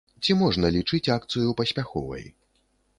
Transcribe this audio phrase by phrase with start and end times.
[0.25, 2.25] Ці можна лічыць акцыю паспяховай?